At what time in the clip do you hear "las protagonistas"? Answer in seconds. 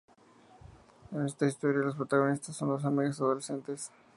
1.85-2.55